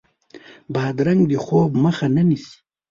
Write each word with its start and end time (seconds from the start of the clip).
بادرنګ 0.73 1.21
د 1.31 1.33
خوب 1.43 1.71
مخه 1.83 2.07
نه 2.15 2.23
نیسي. 2.29 2.55